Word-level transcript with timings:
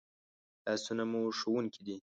لاسونه 0.65 1.03
مو 1.11 1.21
ښوونکي 1.39 1.81
دي 1.87 1.97